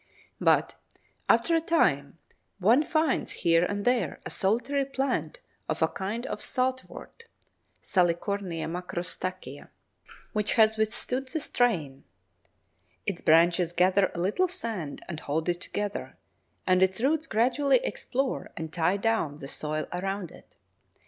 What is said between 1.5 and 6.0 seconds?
a time, one finds here and there a solitary plant of a